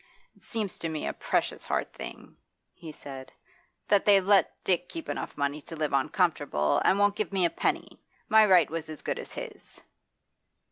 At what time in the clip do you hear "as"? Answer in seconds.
8.89-9.03, 9.19-9.33